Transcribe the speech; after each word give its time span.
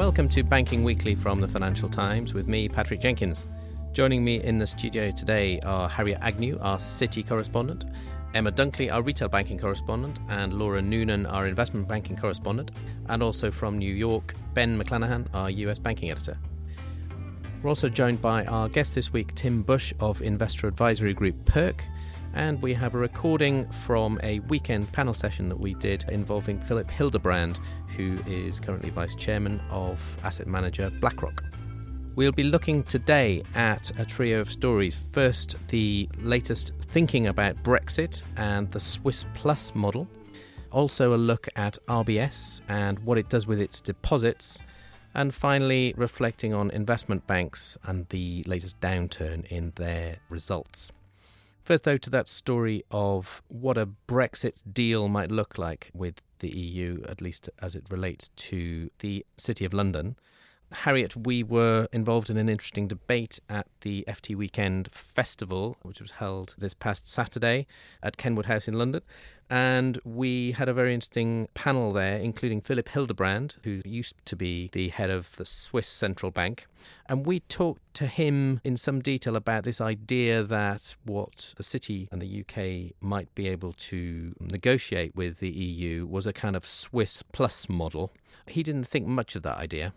Welcome 0.00 0.30
to 0.30 0.42
Banking 0.42 0.82
Weekly 0.82 1.14
from 1.14 1.42
the 1.42 1.46
Financial 1.46 1.86
Times 1.86 2.32
with 2.32 2.48
me, 2.48 2.70
Patrick 2.70 3.02
Jenkins. 3.02 3.46
Joining 3.92 4.24
me 4.24 4.42
in 4.42 4.56
the 4.56 4.66
studio 4.66 5.10
today 5.10 5.60
are 5.60 5.90
Harriet 5.90 6.20
Agnew, 6.22 6.58
our 6.62 6.80
city 6.80 7.22
correspondent, 7.22 7.84
Emma 8.32 8.50
Dunkley, 8.50 8.90
our 8.90 9.02
retail 9.02 9.28
banking 9.28 9.58
correspondent, 9.58 10.18
and 10.30 10.54
Laura 10.54 10.80
Noonan, 10.80 11.26
our 11.26 11.46
investment 11.46 11.86
banking 11.86 12.16
correspondent, 12.16 12.70
and 13.10 13.22
also 13.22 13.50
from 13.50 13.76
New 13.76 13.92
York, 13.92 14.32
Ben 14.54 14.82
McLannahan, 14.82 15.26
our 15.34 15.50
US 15.50 15.78
banking 15.78 16.10
editor. 16.10 16.38
We're 17.62 17.68
also 17.68 17.90
joined 17.90 18.22
by 18.22 18.46
our 18.46 18.70
guest 18.70 18.94
this 18.94 19.12
week, 19.12 19.34
Tim 19.34 19.62
Bush 19.62 19.92
of 20.00 20.22
investor 20.22 20.66
advisory 20.66 21.12
group 21.12 21.44
Pirc, 21.44 21.82
and 22.34 22.60
we 22.62 22.72
have 22.74 22.94
a 22.94 22.98
recording 22.98 23.68
from 23.70 24.20
a 24.22 24.40
weekend 24.40 24.90
panel 24.92 25.14
session 25.14 25.48
that 25.48 25.58
we 25.58 25.74
did 25.74 26.04
involving 26.08 26.60
Philipp 26.60 26.90
Hildebrand, 26.90 27.58
who 27.96 28.18
is 28.26 28.60
currently 28.60 28.90
vice 28.90 29.14
chairman 29.14 29.60
of 29.70 30.00
asset 30.22 30.46
manager 30.46 30.90
BlackRock. 31.00 31.42
We'll 32.16 32.32
be 32.32 32.44
looking 32.44 32.82
today 32.82 33.42
at 33.54 33.90
a 33.98 34.04
trio 34.04 34.40
of 34.40 34.50
stories. 34.50 34.94
First, 34.94 35.56
the 35.68 36.08
latest 36.20 36.72
thinking 36.80 37.28
about 37.28 37.56
Brexit 37.62 38.22
and 38.36 38.70
the 38.72 38.80
Swiss 38.80 39.24
Plus 39.34 39.74
model. 39.74 40.08
Also, 40.72 41.14
a 41.14 41.16
look 41.16 41.48
at 41.56 41.78
RBS 41.88 42.60
and 42.68 42.98
what 43.00 43.18
it 43.18 43.28
does 43.28 43.46
with 43.46 43.60
its 43.60 43.80
deposits. 43.80 44.60
And 45.14 45.34
finally, 45.34 45.94
reflecting 45.96 46.54
on 46.54 46.70
investment 46.70 47.26
banks 47.26 47.76
and 47.84 48.08
the 48.10 48.44
latest 48.46 48.78
downturn 48.80 49.46
in 49.46 49.72
their 49.76 50.18
results. 50.28 50.92
First, 51.70 51.84
though, 51.84 51.98
to 51.98 52.10
that 52.10 52.28
story 52.28 52.82
of 52.90 53.42
what 53.46 53.78
a 53.78 53.88
Brexit 54.08 54.60
deal 54.72 55.06
might 55.06 55.30
look 55.30 55.56
like 55.56 55.92
with 55.94 56.20
the 56.40 56.48
EU, 56.48 57.04
at 57.08 57.20
least 57.20 57.48
as 57.62 57.76
it 57.76 57.84
relates 57.88 58.30
to 58.50 58.90
the 58.98 59.24
City 59.36 59.64
of 59.64 59.72
London. 59.72 60.16
Harriet, 60.72 61.16
we 61.16 61.42
were 61.42 61.88
involved 61.92 62.30
in 62.30 62.36
an 62.36 62.48
interesting 62.48 62.86
debate 62.86 63.40
at 63.48 63.66
the 63.80 64.04
FT 64.06 64.36
Weekend 64.36 64.90
Festival, 64.92 65.76
which 65.82 66.00
was 66.00 66.12
held 66.12 66.54
this 66.56 66.74
past 66.74 67.08
Saturday 67.08 67.66
at 68.02 68.16
Kenwood 68.16 68.46
House 68.46 68.68
in 68.68 68.74
London. 68.74 69.02
And 69.50 69.98
we 70.04 70.52
had 70.52 70.68
a 70.68 70.72
very 70.72 70.94
interesting 70.94 71.48
panel 71.54 71.92
there, 71.92 72.18
including 72.18 72.60
Philipp 72.60 72.88
Hildebrand, 72.90 73.56
who 73.64 73.80
used 73.84 74.14
to 74.26 74.36
be 74.36 74.70
the 74.72 74.90
head 74.90 75.10
of 75.10 75.34
the 75.36 75.44
Swiss 75.44 75.88
Central 75.88 76.30
Bank. 76.30 76.68
And 77.08 77.26
we 77.26 77.40
talked 77.40 77.82
to 77.94 78.06
him 78.06 78.60
in 78.62 78.76
some 78.76 79.00
detail 79.00 79.34
about 79.34 79.64
this 79.64 79.80
idea 79.80 80.44
that 80.44 80.94
what 81.04 81.52
the 81.56 81.64
city 81.64 82.08
and 82.12 82.22
the 82.22 82.44
UK 82.44 82.94
might 83.00 83.34
be 83.34 83.48
able 83.48 83.72
to 83.72 84.34
negotiate 84.38 85.16
with 85.16 85.40
the 85.40 85.50
EU 85.50 86.06
was 86.06 86.26
a 86.26 86.32
kind 86.32 86.54
of 86.54 86.64
Swiss 86.64 87.24
plus 87.32 87.68
model. 87.68 88.12
He 88.46 88.62
didn't 88.62 88.84
think 88.84 89.08
much 89.08 89.34
of 89.34 89.42
that 89.42 89.58
idea. 89.58 89.94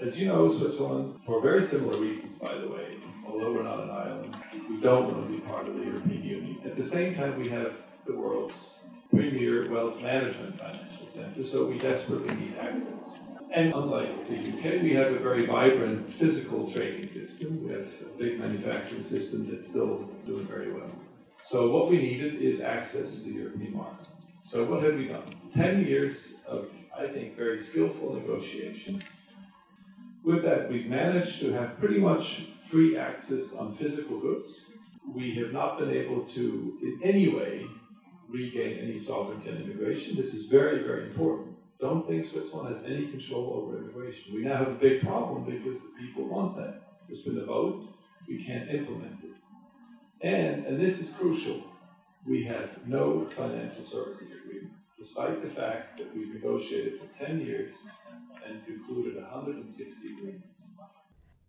As 0.00 0.16
you 0.16 0.28
know, 0.28 0.52
Switzerland, 0.52 1.18
for 1.26 1.42
very 1.42 1.64
similar 1.64 1.98
reasons, 2.00 2.38
by 2.38 2.54
the 2.54 2.68
way, 2.68 2.98
although 3.26 3.52
we're 3.52 3.64
not 3.64 3.80
an 3.80 3.90
island, 3.90 4.36
we 4.70 4.80
don't 4.80 5.12
want 5.12 5.26
to 5.26 5.32
be 5.32 5.40
part 5.40 5.66
of 5.66 5.74
the 5.74 5.86
European 5.86 6.22
Union. 6.22 6.58
At 6.64 6.76
the 6.76 6.84
same 6.84 7.16
time, 7.16 7.36
we 7.36 7.48
have 7.48 7.74
the 8.06 8.14
world's 8.14 8.86
premier 9.10 9.68
wealth 9.68 10.00
management 10.00 10.56
financial 10.56 11.04
center, 11.04 11.42
so 11.42 11.66
we 11.66 11.78
desperately 11.78 12.32
need 12.36 12.54
access. 12.60 13.18
And 13.50 13.74
unlike 13.74 14.28
the 14.28 14.36
UK, 14.36 14.82
we 14.82 14.94
have 14.94 15.12
a 15.12 15.18
very 15.18 15.46
vibrant 15.46 16.08
physical 16.14 16.70
trading 16.70 17.08
system. 17.08 17.66
We 17.66 17.72
have 17.72 17.88
a 18.02 18.18
big 18.18 18.38
manufacturing 18.38 19.02
system 19.02 19.50
that's 19.50 19.66
still 19.66 20.08
doing 20.24 20.46
very 20.46 20.72
well. 20.72 20.92
So 21.40 21.72
what 21.72 21.88
we 21.88 21.98
needed 21.98 22.36
is 22.36 22.60
access 22.60 23.16
to 23.16 23.24
the 23.24 23.32
European 23.32 23.76
market. 23.76 24.06
So 24.44 24.64
what 24.64 24.84
have 24.84 24.94
we 24.94 25.08
done? 25.08 25.34
Ten 25.56 25.84
years 25.84 26.44
of, 26.46 26.68
I 26.96 27.08
think, 27.08 27.36
very 27.36 27.58
skillful 27.58 28.14
negotiations 28.14 29.17
we've 30.68 30.88
managed 30.88 31.40
to 31.40 31.52
have 31.52 31.78
pretty 31.78 31.98
much 31.98 32.46
free 32.64 32.96
access 32.96 33.54
on 33.54 33.74
physical 33.74 34.18
goods. 34.18 34.66
We 35.14 35.34
have 35.36 35.52
not 35.52 35.78
been 35.78 35.90
able 35.90 36.24
to, 36.34 36.78
in 36.82 37.00
any 37.02 37.28
way, 37.28 37.64
regain 38.28 38.78
any 38.78 38.98
sovereignty 38.98 39.50
on 39.50 39.56
immigration. 39.56 40.16
This 40.16 40.34
is 40.34 40.46
very, 40.46 40.82
very 40.82 41.04
important. 41.04 41.56
Don't 41.80 42.06
think 42.06 42.24
Switzerland 42.24 42.74
has 42.74 42.84
any 42.84 43.06
control 43.06 43.54
over 43.54 43.78
immigration. 43.78 44.34
We 44.34 44.42
now 44.42 44.56
have 44.56 44.68
a 44.68 44.74
big 44.74 45.00
problem 45.00 45.44
because 45.44 45.80
the 45.80 46.00
people 46.00 46.24
want 46.24 46.56
that. 46.56 46.82
There's 47.06 47.22
been 47.22 47.38
a 47.38 47.44
vote, 47.44 47.88
we 48.28 48.44
can't 48.44 48.68
implement 48.68 49.24
it. 49.24 49.30
And, 50.20 50.66
and 50.66 50.80
this 50.80 51.00
is 51.00 51.14
crucial, 51.14 51.62
we 52.26 52.44
have 52.44 52.86
no 52.86 53.24
financial 53.26 53.82
services 53.82 54.32
agreement, 54.32 54.72
despite 54.98 55.40
the 55.40 55.48
fact 55.48 55.96
that 55.98 56.14
we've 56.14 56.34
negotiated 56.34 57.00
for 57.00 57.06
10 57.24 57.40
years 57.40 57.88
and 58.48 58.64
concluded 58.64 59.16
160 59.22 60.08
agreements. 60.14 60.74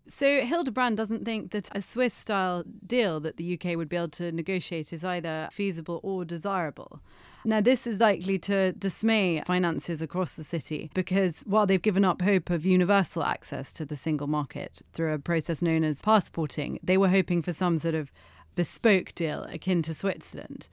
So 0.07 0.41
Hildebrand 0.41 0.97
doesn't 0.97 1.23
think 1.23 1.51
that 1.51 1.69
a 1.71 1.81
Swiss 1.81 2.13
style 2.13 2.63
deal 2.85 3.19
that 3.19 3.37
the 3.37 3.53
UK 3.53 3.77
would 3.77 3.89
be 3.89 3.95
able 3.95 4.09
to 4.09 4.31
negotiate 4.31 4.91
is 4.91 5.05
either 5.05 5.49
feasible 5.51 5.99
or 6.03 6.25
desirable. 6.25 6.99
Now, 7.45 7.61
this 7.61 7.87
is 7.87 7.99
likely 7.99 8.37
to 8.39 8.73
dismay 8.73 9.41
finances 9.45 10.01
across 10.01 10.33
the 10.33 10.43
city 10.43 10.91
because 10.93 11.41
while 11.45 11.65
they've 11.65 11.81
given 11.81 12.03
up 12.03 12.21
hope 12.21 12.49
of 12.49 12.65
universal 12.65 13.23
access 13.23 13.71
to 13.73 13.85
the 13.85 13.95
single 13.95 14.27
market 14.27 14.81
through 14.93 15.13
a 15.13 15.19
process 15.19 15.61
known 15.61 15.83
as 15.83 16.01
passporting, 16.01 16.79
they 16.83 16.97
were 16.97 17.07
hoping 17.09 17.41
for 17.41 17.53
some 17.53 17.77
sort 17.77 17.95
of 17.95 18.11
bespoke 18.55 19.15
deal 19.15 19.43
akin 19.43 19.81
to 19.83 19.93
Switzerland. 19.93 20.67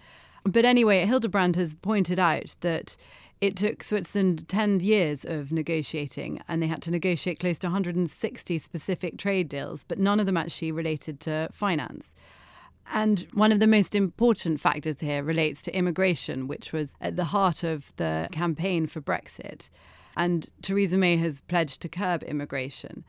But 0.44 0.64
anyway, 0.64 1.04
Hildebrand 1.06 1.56
has 1.56 1.74
pointed 1.74 2.18
out 2.18 2.56
that 2.60 2.96
it 3.40 3.56
took 3.56 3.82
Switzerland 3.82 4.48
10 4.48 4.80
years 4.80 5.24
of 5.24 5.52
negotiating, 5.52 6.40
and 6.48 6.62
they 6.62 6.66
had 6.66 6.82
to 6.82 6.90
negotiate 6.90 7.40
close 7.40 7.58
to 7.58 7.66
160 7.66 8.58
specific 8.58 9.18
trade 9.18 9.48
deals, 9.48 9.84
but 9.84 9.98
none 9.98 10.20
of 10.20 10.26
them 10.26 10.36
actually 10.36 10.72
related 10.72 11.20
to 11.20 11.48
finance. 11.52 12.14
And 12.92 13.26
one 13.34 13.52
of 13.52 13.60
the 13.60 13.66
most 13.66 13.94
important 13.94 14.60
factors 14.60 15.00
here 15.00 15.22
relates 15.22 15.60
to 15.62 15.76
immigration, 15.76 16.46
which 16.46 16.72
was 16.72 16.94
at 17.00 17.16
the 17.16 17.24
heart 17.24 17.62
of 17.62 17.92
the 17.96 18.28
campaign 18.32 18.86
for 18.86 19.00
Brexit. 19.00 19.68
And 20.16 20.48
Theresa 20.62 20.96
May 20.96 21.16
has 21.16 21.42
pledged 21.42 21.82
to 21.82 21.88
curb 21.88 22.22
immigration. 22.22 23.04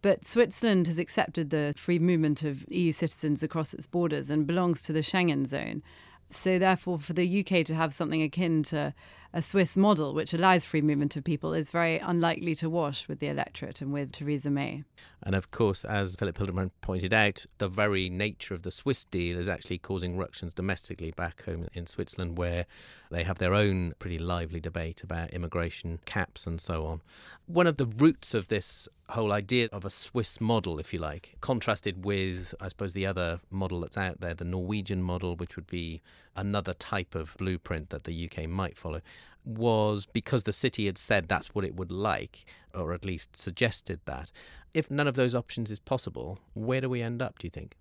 But 0.00 0.26
Switzerland 0.26 0.88
has 0.88 0.98
accepted 0.98 1.50
the 1.50 1.74
free 1.76 2.00
movement 2.00 2.42
of 2.42 2.64
EU 2.68 2.90
citizens 2.90 3.42
across 3.42 3.72
its 3.72 3.86
borders 3.86 4.30
and 4.30 4.46
belongs 4.46 4.82
to 4.82 4.92
the 4.92 5.00
Schengen 5.00 5.46
zone. 5.46 5.82
So, 6.28 6.58
therefore, 6.58 6.98
for 6.98 7.12
the 7.12 7.40
UK 7.40 7.64
to 7.66 7.74
have 7.74 7.94
something 7.94 8.22
akin 8.22 8.62
to 8.64 8.94
a 9.34 9.42
Swiss 9.42 9.76
model, 9.76 10.12
which 10.12 10.34
allows 10.34 10.64
free 10.64 10.82
movement 10.82 11.16
of 11.16 11.24
people, 11.24 11.54
is 11.54 11.70
very 11.70 11.98
unlikely 11.98 12.54
to 12.56 12.68
wash 12.68 13.08
with 13.08 13.18
the 13.18 13.28
electorate 13.28 13.80
and 13.80 13.92
with 13.92 14.12
Theresa 14.12 14.50
May. 14.50 14.84
And 15.22 15.34
of 15.34 15.50
course, 15.50 15.84
as 15.84 16.16
Philipp 16.16 16.36
Hildebrand 16.36 16.72
pointed 16.80 17.14
out, 17.14 17.46
the 17.58 17.68
very 17.68 18.10
nature 18.10 18.54
of 18.54 18.62
the 18.62 18.70
Swiss 18.70 19.04
deal 19.04 19.38
is 19.38 19.48
actually 19.48 19.78
causing 19.78 20.16
ructions 20.18 20.52
domestically 20.52 21.12
back 21.12 21.44
home 21.44 21.68
in 21.72 21.86
Switzerland, 21.86 22.36
where 22.36 22.66
they 23.10 23.24
have 23.24 23.38
their 23.38 23.54
own 23.54 23.94
pretty 23.98 24.18
lively 24.18 24.60
debate 24.60 25.02
about 25.02 25.30
immigration 25.30 26.00
caps 26.04 26.46
and 26.46 26.60
so 26.60 26.84
on. 26.86 27.00
One 27.46 27.66
of 27.66 27.76
the 27.76 27.86
roots 27.86 28.34
of 28.34 28.48
this 28.48 28.88
whole 29.10 29.32
idea 29.32 29.68
of 29.72 29.84
a 29.84 29.90
Swiss 29.90 30.40
model, 30.40 30.78
if 30.78 30.92
you 30.92 30.98
like, 30.98 31.36
contrasted 31.40 32.04
with, 32.04 32.54
I 32.60 32.68
suppose, 32.68 32.94
the 32.94 33.06
other 33.06 33.40
model 33.50 33.80
that's 33.80 33.98
out 33.98 34.20
there, 34.20 34.34
the 34.34 34.44
Norwegian 34.44 35.02
model, 35.02 35.36
which 35.36 35.56
would 35.56 35.66
be 35.66 36.00
another 36.34 36.72
type 36.74 37.14
of 37.14 37.36
blueprint 37.36 37.90
that 37.90 38.04
the 38.04 38.30
UK 38.30 38.48
might 38.48 38.76
follow 38.76 39.02
was 39.44 40.06
because 40.06 40.44
the 40.44 40.52
city 40.52 40.86
had 40.86 40.98
said 40.98 41.28
that's 41.28 41.54
what 41.54 41.64
it 41.64 41.74
would 41.74 41.90
like, 41.90 42.44
or 42.74 42.92
at 42.92 43.04
least 43.04 43.36
suggested 43.36 44.00
that. 44.04 44.30
If 44.72 44.90
none 44.90 45.08
of 45.08 45.14
those 45.14 45.34
options 45.34 45.70
is 45.70 45.80
possible, 45.80 46.38
where 46.54 46.80
do 46.80 46.88
we 46.88 47.02
end 47.02 47.20
up, 47.20 47.38
do 47.38 47.46
you 47.46 47.50
think? 47.50 47.76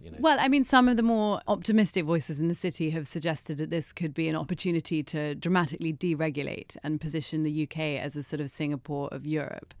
You 0.00 0.10
know. 0.10 0.18
Well, 0.20 0.36
I 0.38 0.48
mean, 0.48 0.64
some 0.64 0.88
of 0.88 0.96
the 0.96 1.02
more 1.02 1.40
optimistic 1.48 2.04
voices 2.04 2.38
in 2.38 2.48
the 2.48 2.54
city 2.54 2.90
have 2.90 3.08
suggested 3.08 3.58
that 3.58 3.70
this 3.70 3.92
could 3.92 4.12
be 4.12 4.28
an 4.28 4.36
opportunity 4.36 5.02
to 5.04 5.34
dramatically 5.34 5.92
deregulate 5.92 6.76
and 6.82 7.00
position 7.00 7.42
the 7.42 7.62
UK 7.62 7.78
as 8.00 8.14
a 8.14 8.22
sort 8.22 8.40
of 8.40 8.50
Singapore 8.50 9.08
of 9.10 9.26
Europe. 9.26 9.74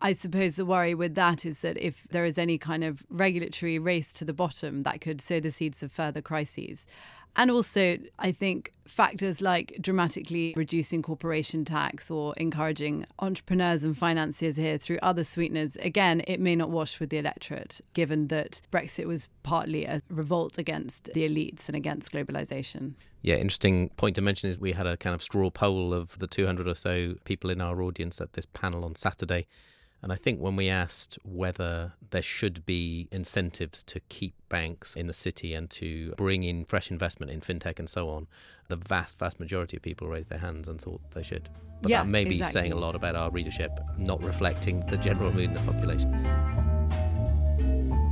I 0.00 0.12
suppose 0.12 0.54
the 0.54 0.64
worry 0.64 0.94
with 0.94 1.16
that 1.16 1.44
is 1.44 1.60
that 1.62 1.76
if 1.76 2.06
there 2.10 2.24
is 2.24 2.38
any 2.38 2.56
kind 2.56 2.84
of 2.84 3.04
regulatory 3.10 3.78
race 3.80 4.12
to 4.14 4.24
the 4.24 4.32
bottom, 4.32 4.82
that 4.82 5.00
could 5.00 5.20
sow 5.20 5.40
the 5.40 5.50
seeds 5.50 5.82
of 5.82 5.90
further 5.90 6.22
crises. 6.22 6.86
And 7.38 7.52
also, 7.52 7.98
I 8.18 8.32
think 8.32 8.72
factors 8.88 9.40
like 9.40 9.76
dramatically 9.80 10.52
reducing 10.56 11.02
corporation 11.02 11.64
tax 11.64 12.10
or 12.10 12.34
encouraging 12.36 13.06
entrepreneurs 13.20 13.84
and 13.84 13.96
financiers 13.96 14.56
here 14.56 14.76
through 14.76 14.98
other 15.02 15.22
sweeteners, 15.22 15.76
again, 15.76 16.20
it 16.26 16.40
may 16.40 16.56
not 16.56 16.68
wash 16.68 16.98
with 16.98 17.10
the 17.10 17.18
electorate, 17.18 17.80
given 17.94 18.26
that 18.26 18.60
Brexit 18.72 19.06
was 19.06 19.28
partly 19.44 19.84
a 19.84 20.02
revolt 20.10 20.58
against 20.58 21.04
the 21.14 21.28
elites 21.28 21.68
and 21.68 21.76
against 21.76 22.10
globalization. 22.10 22.94
Yeah, 23.22 23.36
interesting 23.36 23.90
point 23.90 24.16
to 24.16 24.20
mention 24.20 24.50
is 24.50 24.58
we 24.58 24.72
had 24.72 24.88
a 24.88 24.96
kind 24.96 25.14
of 25.14 25.22
straw 25.22 25.48
poll 25.48 25.94
of 25.94 26.18
the 26.18 26.26
200 26.26 26.66
or 26.66 26.74
so 26.74 27.14
people 27.22 27.50
in 27.50 27.60
our 27.60 27.80
audience 27.82 28.20
at 28.20 28.32
this 28.32 28.46
panel 28.46 28.84
on 28.84 28.96
Saturday. 28.96 29.46
And 30.02 30.12
I 30.12 30.16
think 30.16 30.40
when 30.40 30.54
we 30.54 30.68
asked 30.68 31.18
whether 31.24 31.94
there 32.10 32.22
should 32.22 32.64
be 32.64 33.08
incentives 33.10 33.82
to 33.84 34.00
keep 34.08 34.34
banks 34.48 34.94
in 34.94 35.08
the 35.08 35.12
city 35.12 35.54
and 35.54 35.68
to 35.70 36.14
bring 36.16 36.44
in 36.44 36.64
fresh 36.64 36.90
investment 36.90 37.32
in 37.32 37.40
fintech 37.40 37.78
and 37.78 37.90
so 37.90 38.08
on, 38.08 38.28
the 38.68 38.76
vast, 38.76 39.18
vast 39.18 39.40
majority 39.40 39.76
of 39.76 39.82
people 39.82 40.06
raised 40.08 40.28
their 40.28 40.38
hands 40.38 40.68
and 40.68 40.80
thought 40.80 41.00
they 41.12 41.22
should. 41.22 41.48
But 41.82 41.90
yeah, 41.90 42.02
that 42.02 42.08
may 42.08 42.24
be 42.24 42.36
exactly. 42.36 42.60
saying 42.60 42.72
a 42.72 42.76
lot 42.76 42.94
about 42.94 43.16
our 43.16 43.30
readership, 43.30 43.72
not 43.98 44.22
reflecting 44.22 44.80
the 44.88 44.96
general 44.96 45.32
mood 45.32 45.44
in 45.46 45.52
the 45.52 45.60
population. 45.60 46.12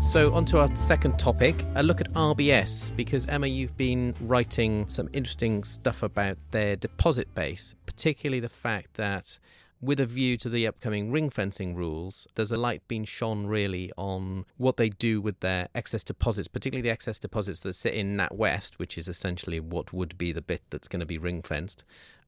So, 0.01 0.33
on 0.35 0.45
to 0.47 0.59
our 0.59 0.75
second 0.77 1.19
topic 1.19 1.65
a 1.75 1.83
look 1.83 2.01
at 2.01 2.13
RBS. 2.13 2.95
Because, 2.97 3.27
Emma, 3.27 3.47
you've 3.47 3.77
been 3.77 4.15
writing 4.21 4.89
some 4.89 5.09
interesting 5.13 5.65
stuff 5.65 6.03
about 6.03 6.39
their 6.51 6.77
deposit 6.77 7.35
base, 7.35 7.75
particularly 7.87 8.39
the 8.39 8.49
fact 8.49 8.95
that 8.95 9.39
with 9.87 10.01
a 10.01 10.07
view 10.07 10.37
to 10.37 10.49
the 10.49 10.67
upcoming 10.67 11.13
ring 11.13 11.31
fencing 11.31 11.77
rules, 11.77 12.27
there's 12.35 12.51
a 12.51 12.57
light 12.57 12.87
being 12.89 13.05
shone 13.05 13.47
really 13.47 13.93
on 13.97 14.45
what 14.57 14.77
they 14.77 14.89
do 14.89 15.21
with 15.21 15.39
their 15.41 15.69
excess 15.77 16.03
deposits, 16.03 16.49
particularly 16.49 16.83
the 16.83 16.91
excess 16.91 17.21
deposits 17.21 17.61
that 17.61 17.73
sit 17.75 17.95
in 17.95 18.17
NatWest, 18.17 18.75
which 18.75 18.99
is 18.99 19.07
essentially 19.07 19.61
what 19.61 19.93
would 19.93 20.19
be 20.19 20.33
the 20.33 20.43
bit 20.43 20.63
that's 20.71 20.89
going 20.89 21.01
to 21.01 21.07
be 21.07 21.19
ring 21.19 21.41
fenced, 21.41 21.85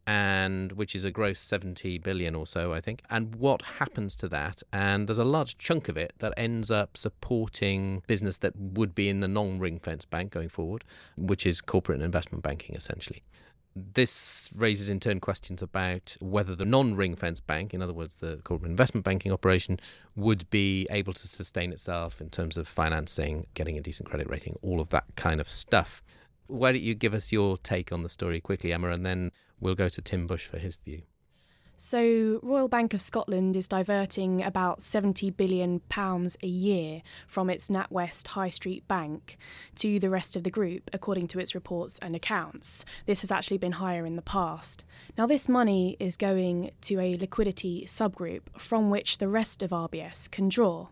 and 0.07 0.71
which 0.73 0.95
is 0.95 1.05
a 1.05 1.11
gross 1.11 1.41
70 1.41 1.99
billion 1.99 2.37
or 2.37 2.47
so, 2.47 2.73
I 2.73 2.81
think. 2.81 3.03
And 3.11 3.35
what 3.35 3.63
happens 3.63 4.15
to 4.17 4.29
that? 4.29 4.63
And 4.73 5.09
there's 5.09 5.19
a 5.19 5.25
large 5.25 5.59
chunk 5.59 5.89
of 5.89 5.97
it 5.97 6.13
that 6.21 6.35
ends 6.37 6.71
up 6.71 6.97
supporting 6.97 8.05
business 8.07 8.37
that 8.39 8.55
would 8.57 8.95
be 8.95 9.09
in 9.09 9.19
the 9.19 9.29
non 9.29 9.59
ring 9.59 9.81
fence 9.81 10.05
bank 10.05 10.31
going 10.31 10.49
forward, 10.49 10.85
which 11.17 11.45
is 11.45 11.61
corporate 11.61 11.97
and 11.97 12.05
investment 12.05 12.45
banking 12.45 12.77
essentially. 12.77 13.25
This 13.95 14.51
raises 14.57 14.89
in 14.89 14.99
turn 14.99 15.21
questions 15.21 15.63
about 15.63 16.17
whether 16.21 16.57
the 16.57 16.65
non 16.65 16.95
ring 16.95 17.15
fence 17.15 17.41
bank, 17.41 17.73
in 17.73 17.83
other 17.83 17.93
words, 17.93 18.17
the 18.17 18.39
corporate 18.39 18.71
investment 18.71 19.05
banking 19.05 19.33
operation, 19.33 19.79
would 20.17 20.49
be 20.51 20.87
able 20.91 21.13
to 21.13 21.29
sustain 21.29 21.73
itself 21.73 22.21
in 22.21 22.31
terms 22.31 22.57
of 22.57 22.67
financing, 22.67 23.47
getting 23.55 23.79
a 23.79 23.81
decent 23.81 24.09
credit 24.09 24.29
rating, 24.29 24.57
all 24.63 24.81
of 24.81 24.89
that 24.89 25.05
kind 25.17 25.41
of 25.41 25.49
stuff. 25.49 26.03
Why 26.47 26.73
don't 26.73 26.83
you 26.83 26.95
give 26.95 27.15
us 27.15 27.31
your 27.31 27.59
take 27.59 27.93
on 27.93 28.03
the 28.03 28.09
story 28.09 28.41
quickly, 28.41 28.73
Emma, 28.73 28.91
and 28.91 29.05
then 29.07 29.33
we'll 29.61 29.75
go 29.75 29.89
to 29.89 30.03
Tim 30.03 30.27
Bush 30.27 30.47
for 30.47 30.59
his 30.59 30.77
view. 30.77 31.03
So, 31.81 32.41
Royal 32.43 32.67
Bank 32.67 32.93
of 32.93 33.01
Scotland 33.01 33.55
is 33.55 33.69
diverting 33.69 34.43
about 34.43 34.81
£70 34.81 35.37
billion 35.37 35.81
a 36.43 36.47
year 36.49 37.03
from 37.29 37.49
its 37.49 37.69
NatWest 37.69 38.27
High 38.27 38.51
Street 38.51 38.89
Bank 38.89 39.39
to 39.77 40.01
the 40.01 40.11
rest 40.11 40.35
of 40.35 40.43
the 40.43 40.51
group, 40.51 40.91
according 40.93 41.29
to 41.29 41.39
its 41.39 41.55
reports 41.55 41.97
and 42.03 42.17
accounts. 42.17 42.85
This 43.07 43.21
has 43.21 43.31
actually 43.31 43.59
been 43.59 43.73
higher 43.73 44.05
in 44.05 44.17
the 44.17 44.23
past. 44.23 44.83
Now, 45.17 45.29
this 45.29 45.49
money 45.49 45.97
is 46.01 46.17
going 46.17 46.73
to 46.81 46.99
a 46.99 47.17
liquidity 47.17 47.85
subgroup 47.87 48.41
from 48.59 48.91
which 48.91 49.19
the 49.19 49.29
rest 49.29 49.63
of 49.63 49.71
RBS 49.71 50.29
can 50.29 50.49
draw. 50.49 50.89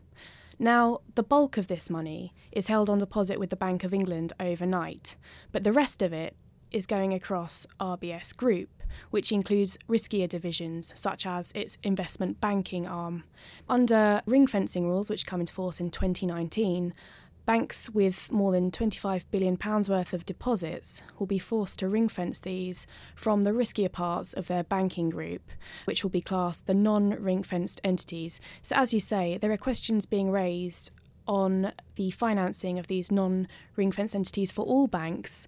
Now, 0.57 1.01
the 1.17 1.25
bulk 1.25 1.57
of 1.57 1.67
this 1.67 1.91
money 1.91 2.33
is 2.53 2.69
held 2.69 2.89
on 2.89 3.01
deposit 3.01 3.41
with 3.41 3.51
the 3.51 3.57
Bank 3.57 3.83
of 3.83 3.93
England 3.93 4.35
overnight, 4.39 5.17
but 5.51 5.65
the 5.65 5.73
rest 5.73 6.01
of 6.01 6.13
it 6.13 6.37
is 6.71 6.87
going 6.87 7.13
across 7.13 7.67
RBS 7.81 8.37
Group, 8.37 8.69
which 9.11 9.33
includes 9.33 9.79
riskier 9.89 10.29
divisions 10.29 10.93
such 10.95 11.27
as 11.27 11.53
its 11.55 11.79
investment 11.83 12.41
banking 12.41 12.87
arm. 12.87 13.25
Under 13.69 14.23
ring 14.27 14.47
fencing 14.47 14.87
rules, 14.89 15.11
which 15.11 15.27
come 15.27 15.41
into 15.41 15.53
force 15.53 15.81
in 15.81 15.91
2019, 15.91 16.95
banks 17.47 17.89
with 17.89 18.31
more 18.33 18.51
than 18.53 18.71
£25 18.71 19.23
billion 19.31 19.57
worth 19.89 20.13
of 20.13 20.27
deposits 20.27 21.03
will 21.19 21.27
be 21.27 21.39
forced 21.39 21.79
to 21.79 21.89
ring 21.89 22.09
fence 22.09 22.41
these 22.41 22.87
from 23.15 23.45
the 23.45 23.53
riskier 23.53 23.91
parts 23.91 24.33
of 24.33 24.49
their 24.49 24.65
banking 24.65 25.09
group, 25.09 25.43
which 25.85 26.03
will 26.03 26.11
be 26.11 26.21
classed 26.21 26.67
the 26.67 26.75
non 26.75 27.11
ring 27.11 27.43
fenced 27.43 27.81
entities. 27.85 28.41
So, 28.63 28.75
as 28.77 28.93
you 28.93 29.01
say, 29.01 29.39
there 29.39 29.53
are 29.53 29.57
questions 29.57 30.05
being 30.05 30.31
raised 30.31 30.91
on 31.29 31.73
the 31.95 32.11
financing 32.11 32.79
of 32.79 32.89
these 32.89 33.11
non 33.11 33.49
ring 33.77 33.93
fenced 33.93 34.15
entities 34.15 34.53
for 34.53 34.65
all 34.65 34.89
banks 34.89 35.47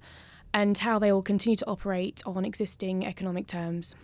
and 0.53 0.79
how 0.79 0.99
they 0.99 1.12
will 1.12 1.23
continue 1.23 1.56
to 1.56 1.67
operate 1.67 2.23
on 2.27 2.45
existing 2.45 3.06
economic 3.06 3.47
terms. 3.47 3.95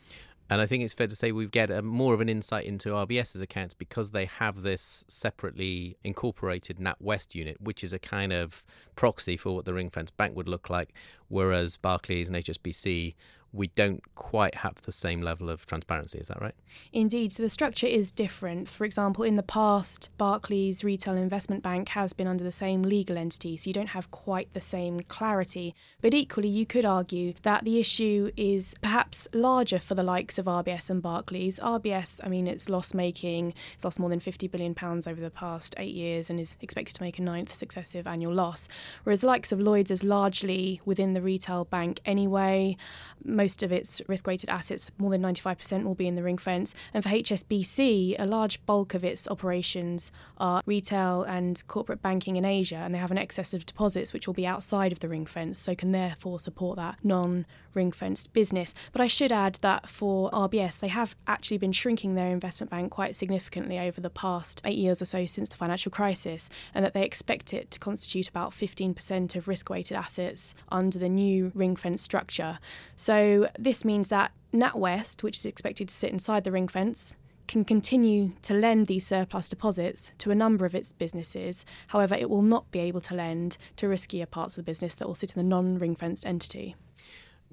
And 0.50 0.60
I 0.60 0.66
think 0.66 0.84
it's 0.84 0.92
fair 0.92 1.06
to 1.06 1.16
say 1.16 1.32
we 1.32 1.46
get 1.46 1.70
a, 1.70 1.80
more 1.80 2.12
of 2.12 2.20
an 2.20 2.28
insight 2.28 2.66
into 2.66 2.90
RBS's 2.90 3.40
accounts 3.40 3.72
because 3.72 4.10
they 4.10 4.26
have 4.26 4.62
this 4.62 5.04
separately 5.08 5.96
incorporated 6.04 6.76
NatWest 6.76 7.34
unit, 7.34 7.60
which 7.60 7.82
is 7.82 7.94
a 7.94 7.98
kind 7.98 8.32
of 8.32 8.62
proxy 8.94 9.38
for 9.38 9.54
what 9.54 9.64
the 9.64 9.72
ring 9.72 9.88
fence 9.88 10.10
bank 10.10 10.36
would 10.36 10.48
look 10.48 10.68
like, 10.68 10.92
whereas 11.28 11.78
Barclays 11.78 12.28
and 12.28 12.36
HSBC 12.36 13.14
we 13.54 13.68
don't 13.68 14.02
quite 14.16 14.56
have 14.56 14.82
the 14.82 14.90
same 14.90 15.22
level 15.22 15.48
of 15.48 15.64
transparency. 15.64 16.18
Is 16.18 16.26
that 16.26 16.40
right? 16.40 16.54
Indeed. 16.92 17.32
So 17.32 17.42
the 17.42 17.48
structure 17.48 17.86
is 17.86 18.10
different. 18.10 18.68
For 18.68 18.84
example, 18.84 19.22
in 19.22 19.36
the 19.36 19.44
past, 19.44 20.10
Barclays 20.18 20.82
Retail 20.82 21.14
Investment 21.14 21.62
Bank 21.62 21.90
has 21.90 22.12
been 22.12 22.26
under 22.26 22.42
the 22.42 22.50
same 22.50 22.82
legal 22.82 23.16
entity, 23.16 23.56
so 23.56 23.70
you 23.70 23.74
don't 23.74 23.90
have 23.90 24.10
quite 24.10 24.52
the 24.54 24.60
same 24.60 25.00
clarity. 25.00 25.72
But 26.02 26.14
equally, 26.14 26.48
you 26.48 26.66
could 26.66 26.84
argue 26.84 27.34
that 27.42 27.64
the 27.64 27.78
issue 27.78 28.32
is 28.36 28.74
perhaps 28.82 29.28
larger 29.32 29.78
for 29.78 29.94
the 29.94 30.02
likes 30.02 30.36
of 30.36 30.46
RBS 30.46 30.90
and 30.90 31.00
Barclays. 31.00 31.60
RBS, 31.60 32.20
I 32.24 32.28
mean, 32.28 32.48
it's 32.48 32.68
loss 32.68 32.92
making, 32.92 33.54
it's 33.74 33.84
lost 33.84 34.00
more 34.00 34.10
than 34.10 34.20
£50 34.20 34.50
billion 34.50 34.74
over 34.82 35.20
the 35.20 35.30
past 35.30 35.76
eight 35.78 35.94
years 35.94 36.28
and 36.28 36.40
is 36.40 36.56
expected 36.60 36.96
to 36.96 37.02
make 37.02 37.20
a 37.20 37.22
ninth 37.22 37.54
successive 37.54 38.08
annual 38.08 38.34
loss. 38.34 38.68
Whereas 39.04 39.20
the 39.20 39.28
likes 39.28 39.52
of 39.52 39.60
Lloyds 39.60 39.92
is 39.92 40.02
largely 40.02 40.80
within 40.84 41.12
the 41.12 41.22
retail 41.22 41.64
bank 41.66 42.00
anyway. 42.04 42.76
Most 43.24 43.43
most 43.44 43.62
of 43.62 43.70
its 43.70 44.00
risk 44.08 44.26
weighted 44.26 44.48
assets, 44.48 44.90
more 44.98 45.10
than 45.10 45.20
95%, 45.20 45.84
will 45.84 45.94
be 45.94 46.08
in 46.08 46.14
the 46.14 46.22
ring 46.22 46.38
fence. 46.38 46.74
And 46.94 47.04
for 47.04 47.10
HSBC, 47.10 48.16
a 48.18 48.24
large 48.24 48.64
bulk 48.64 48.94
of 48.94 49.04
its 49.04 49.28
operations 49.28 50.10
are 50.38 50.62
retail 50.64 51.24
and 51.24 51.62
corporate 51.66 52.00
banking 52.00 52.36
in 52.36 52.46
Asia, 52.46 52.76
and 52.76 52.94
they 52.94 52.98
have 52.98 53.10
an 53.10 53.18
excess 53.18 53.52
of 53.52 53.66
deposits 53.66 54.14
which 54.14 54.26
will 54.26 54.32
be 54.32 54.46
outside 54.46 54.92
of 54.92 55.00
the 55.00 55.10
ring 55.10 55.26
fence, 55.26 55.58
so 55.58 55.74
can 55.74 55.92
therefore 55.92 56.40
support 56.40 56.76
that 56.76 56.96
non 57.02 57.44
ring 57.74 57.92
fenced 57.92 58.32
business. 58.32 58.74
But 58.92 59.00
I 59.00 59.06
should 59.06 59.32
add 59.32 59.58
that 59.60 59.88
for 59.88 60.30
RBS, 60.30 60.80
they 60.80 60.88
have 60.88 61.16
actually 61.26 61.58
been 61.58 61.72
shrinking 61.72 62.14
their 62.14 62.30
investment 62.30 62.70
bank 62.70 62.90
quite 62.90 63.16
significantly 63.16 63.78
over 63.78 64.00
the 64.00 64.10
past 64.10 64.60
eight 64.64 64.78
years 64.78 65.02
or 65.02 65.04
so 65.04 65.26
since 65.26 65.48
the 65.48 65.56
financial 65.56 65.90
crisis, 65.90 66.50
and 66.74 66.84
that 66.84 66.94
they 66.94 67.04
expect 67.04 67.52
it 67.52 67.70
to 67.70 67.78
constitute 67.78 68.28
about 68.28 68.52
15% 68.52 69.36
of 69.36 69.48
risk 69.48 69.68
weighted 69.70 69.96
assets 69.96 70.54
under 70.70 70.98
the 70.98 71.08
new 71.08 71.52
ring 71.54 71.76
fence 71.76 72.02
structure. 72.02 72.58
So 72.96 73.48
this 73.58 73.84
means 73.84 74.08
that 74.08 74.32
NatWest, 74.52 75.22
which 75.22 75.38
is 75.38 75.46
expected 75.46 75.88
to 75.88 75.94
sit 75.94 76.10
inside 76.10 76.44
the 76.44 76.52
ring 76.52 76.68
fence, 76.68 77.16
can 77.46 77.64
continue 77.64 78.32
to 78.42 78.54
lend 78.54 78.86
these 78.86 79.06
surplus 79.06 79.48
deposits 79.48 80.12
to 80.18 80.30
a 80.30 80.34
number 80.34 80.64
of 80.64 80.74
its 80.74 80.92
businesses. 80.92 81.64
However, 81.88 82.14
it 82.14 82.30
will 82.30 82.42
not 82.42 82.70
be 82.70 82.78
able 82.80 83.00
to 83.02 83.14
lend 83.14 83.56
to 83.76 83.86
riskier 83.86 84.30
parts 84.30 84.54
of 84.54 84.64
the 84.64 84.70
business 84.70 84.94
that 84.94 85.06
will 85.06 85.14
sit 85.14 85.32
in 85.32 85.42
the 85.42 85.48
non 85.48 85.78
ring 85.78 85.94
fenced 85.94 86.26
entity. 86.26 86.74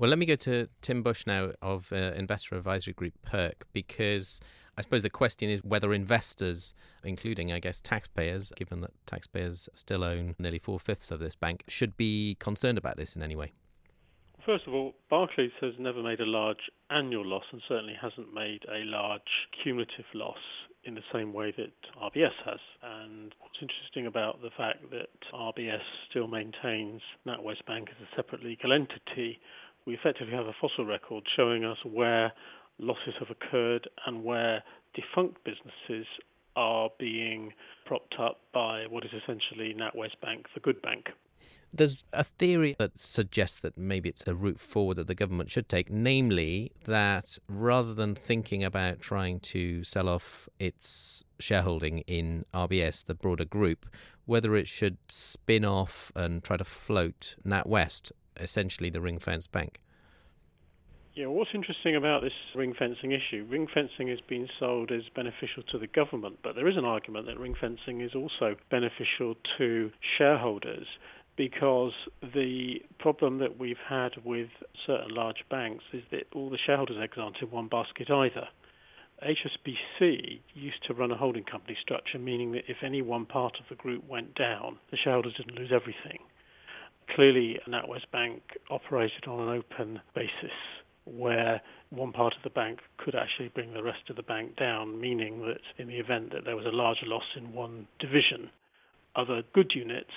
Well, 0.01 0.09
let 0.09 0.17
me 0.17 0.25
go 0.25 0.35
to 0.37 0.67
Tim 0.81 1.03
Bush 1.03 1.27
now 1.27 1.51
of 1.61 1.93
uh, 1.93 2.13
investor 2.15 2.55
advisory 2.55 2.93
group 2.93 3.13
Pirc 3.23 3.65
because 3.71 4.41
I 4.75 4.81
suppose 4.81 5.03
the 5.03 5.11
question 5.11 5.47
is 5.47 5.63
whether 5.63 5.93
investors, 5.93 6.73
including, 7.03 7.51
I 7.51 7.59
guess, 7.59 7.81
taxpayers, 7.81 8.51
given 8.55 8.81
that 8.81 8.93
taxpayers 9.05 9.69
still 9.75 10.03
own 10.03 10.33
nearly 10.39 10.57
four 10.57 10.79
fifths 10.79 11.11
of 11.11 11.19
this 11.19 11.35
bank, 11.35 11.65
should 11.67 11.97
be 11.97 12.35
concerned 12.39 12.79
about 12.79 12.97
this 12.97 13.15
in 13.15 13.21
any 13.21 13.35
way. 13.35 13.51
First 14.43 14.65
of 14.65 14.73
all, 14.73 14.95
Barclays 15.07 15.51
has 15.61 15.73
never 15.77 16.01
made 16.01 16.19
a 16.19 16.25
large 16.25 16.71
annual 16.89 17.23
loss 17.23 17.43
and 17.51 17.61
certainly 17.67 17.93
hasn't 18.01 18.33
made 18.33 18.63
a 18.73 18.83
large 18.85 19.21
cumulative 19.61 20.05
loss 20.15 20.41
in 20.83 20.95
the 20.95 21.03
same 21.13 21.31
way 21.31 21.53
that 21.57 21.71
RBS 22.01 22.33
has. 22.43 22.59
And 22.81 23.35
what's 23.39 23.61
interesting 23.61 24.07
about 24.07 24.41
the 24.41 24.49
fact 24.57 24.89
that 24.89 25.09
RBS 25.31 25.83
still 26.09 26.27
maintains 26.27 27.01
NatWest 27.27 27.67
Bank 27.67 27.89
as 27.91 28.01
a 28.01 28.15
separate 28.15 28.43
legal 28.43 28.73
entity, 28.73 29.39
we 29.85 29.93
effectively 29.95 30.33
have 30.33 30.47
a 30.47 30.55
fossil 30.59 30.85
record 30.85 31.23
showing 31.35 31.65
us 31.65 31.77
where 31.83 32.31
losses 32.79 33.13
have 33.19 33.29
occurred 33.29 33.87
and 34.05 34.23
where 34.23 34.63
defunct 34.93 35.43
businesses 35.43 36.07
are 36.55 36.89
being 36.99 37.53
propped 37.85 38.15
up 38.19 38.41
by 38.53 38.85
what 38.89 39.05
is 39.05 39.11
essentially 39.11 39.73
NatWest 39.73 40.19
Bank, 40.21 40.47
the 40.53 40.59
good 40.59 40.81
bank. 40.81 41.07
There's 41.73 42.03
a 42.11 42.25
theory 42.25 42.75
that 42.79 42.99
suggests 42.99 43.61
that 43.61 43.77
maybe 43.77 44.09
it's 44.09 44.23
the 44.23 44.35
route 44.35 44.59
forward 44.59 44.95
that 44.95 45.07
the 45.07 45.15
government 45.15 45.49
should 45.49 45.69
take, 45.69 45.89
namely 45.89 46.73
that 46.83 47.37
rather 47.47 47.93
than 47.93 48.13
thinking 48.13 48.61
about 48.61 48.99
trying 48.99 49.39
to 49.39 49.81
sell 49.85 50.09
off 50.09 50.49
its 50.59 51.23
shareholding 51.39 51.99
in 51.99 52.45
RBS, 52.53 53.05
the 53.05 53.15
broader 53.15 53.45
group, 53.45 53.85
whether 54.25 54.55
it 54.57 54.67
should 54.67 54.97
spin 55.07 55.63
off 55.63 56.11
and 56.13 56.43
try 56.43 56.57
to 56.57 56.65
float 56.65 57.37
NatWest 57.45 58.11
essentially 58.41 58.89
the 58.89 59.01
ring 59.01 59.19
fenced 59.19 59.51
bank. 59.51 59.79
Yeah, 61.13 61.27
what's 61.27 61.49
interesting 61.53 61.97
about 61.97 62.21
this 62.21 62.31
ring 62.55 62.73
fencing 62.73 63.11
issue? 63.11 63.45
Ring 63.49 63.67
fencing 63.73 64.07
is 64.07 64.19
being 64.29 64.47
sold 64.57 64.91
as 64.91 65.01
beneficial 65.13 65.61
to 65.71 65.77
the 65.77 65.87
government, 65.87 66.39
but 66.41 66.55
there 66.55 66.69
is 66.69 66.77
an 66.77 66.85
argument 66.85 67.25
that 67.25 67.37
ring 67.37 67.53
fencing 67.59 67.99
is 67.99 68.15
also 68.15 68.55
beneficial 68.69 69.35
to 69.57 69.91
shareholders 70.17 70.87
because 71.35 71.91
the 72.33 72.81
problem 72.99 73.39
that 73.39 73.59
we've 73.59 73.81
had 73.89 74.11
with 74.23 74.49
certain 74.85 75.13
large 75.13 75.43
banks 75.49 75.83
is 75.91 76.03
that 76.11 76.27
all 76.33 76.49
the 76.49 76.57
shareholders' 76.65 76.97
eggs 77.01 77.17
aren't 77.17 77.41
in 77.41 77.51
one 77.51 77.67
basket 77.67 78.09
either. 78.09 78.47
HSBC 79.21 80.39
used 80.53 80.83
to 80.87 80.93
run 80.93 81.11
a 81.11 81.17
holding 81.17 81.43
company 81.43 81.77
structure, 81.81 82.17
meaning 82.19 82.53
that 82.53 82.63
if 82.67 82.77
any 82.83 83.01
one 83.01 83.25
part 83.25 83.57
of 83.59 83.65
the 83.69 83.75
group 83.75 84.07
went 84.07 84.33
down, 84.35 84.77
the 84.89 84.97
shareholders 84.97 85.33
didn't 85.35 85.55
lose 85.55 85.71
everything. 85.73 86.19
Clearly, 87.15 87.59
NatWest 87.67 88.09
Bank 88.11 88.41
operated 88.69 89.27
on 89.27 89.47
an 89.47 89.49
open 89.49 89.99
basis 90.15 90.55
where 91.05 91.61
one 91.89 92.11
part 92.13 92.33
of 92.35 92.43
the 92.43 92.49
bank 92.49 92.79
could 92.97 93.15
actually 93.15 93.49
bring 93.49 93.73
the 93.73 93.83
rest 93.83 94.09
of 94.09 94.15
the 94.15 94.23
bank 94.23 94.55
down, 94.55 94.99
meaning 95.01 95.41
that 95.41 95.59
in 95.77 95.87
the 95.87 95.97
event 95.97 96.31
that 96.31 96.45
there 96.45 96.55
was 96.55 96.65
a 96.65 96.69
larger 96.69 97.05
loss 97.05 97.35
in 97.35 97.53
one 97.53 97.87
division, 97.99 98.49
other 99.15 99.43
good 99.53 99.71
units, 99.75 100.11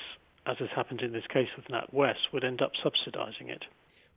as 0.46 0.56
has 0.58 0.68
happened 0.76 1.00
in 1.00 1.12
this 1.12 1.26
case 1.32 1.48
with 1.56 1.66
NatWest, 1.66 2.32
would 2.32 2.44
end 2.44 2.62
up 2.62 2.72
subsidising 2.84 3.48
it. 3.48 3.64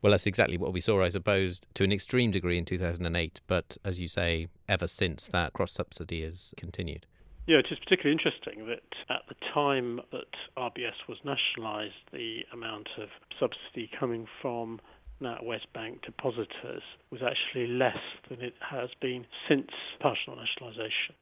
Well, 0.01 0.12
that's 0.12 0.27
exactly 0.27 0.57
what 0.57 0.74
we 0.74 0.81
saw, 0.81 1.01
I 1.01 1.10
suppose, 1.10 1.62
to 1.74 1.84
an 1.84 1.91
extreme 1.91 2.29
degree 2.31 2.57
in 2.57 2.65
2008. 2.65 3.41
But 3.48 3.77
as 3.84 4.00
you 4.00 4.07
say, 4.07 4.48
ever 4.69 4.88
since 4.88 5.27
that 5.27 5.53
cross 5.53 5.72
subsidy 5.72 6.22
has 6.24 6.53
continued. 6.55 7.07
Yeah, 7.48 7.60
it 7.60 7.68
is 7.72 7.80
particularly 7.80 8.12
interesting 8.12 8.68
that 8.68 8.84
at 9.10 9.22
the 9.30 9.36
time 9.54 10.01
that 10.12 10.27
RBS 10.58 11.08
was 11.08 11.18
nationalised, 11.24 11.96
the 12.12 12.42
amount 12.51 12.89
of 12.98 13.08
subsidy 13.39 13.89
coming 13.98 14.27
from 14.42 14.82
NatWest 15.22 15.72
Bank 15.74 16.01
depositors 16.01 16.84
was 17.10 17.22
actually 17.24 17.68
less 17.68 17.98
than 18.30 18.42
it 18.42 18.54
has 18.60 18.89
been 19.01 19.25
since 19.48 19.70
partial 20.01 20.36
nationalisation. 20.36 21.16